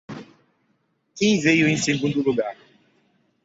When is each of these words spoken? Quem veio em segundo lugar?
Quem 1.15 1.39
veio 1.39 1.67
em 1.69 1.77
segundo 1.77 2.23
lugar? 2.23 2.57